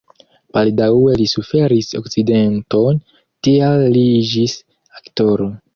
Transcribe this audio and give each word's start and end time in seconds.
Baldaŭe 0.57 1.17
li 1.21 1.27
suferis 1.33 1.91
akcidenton, 2.01 2.99
tial 3.49 3.87
li 3.97 4.07
iĝis 4.25 4.59
aktoro. 5.03 5.53